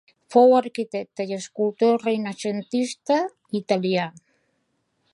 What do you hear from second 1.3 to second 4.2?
i escultor renaixentista italià.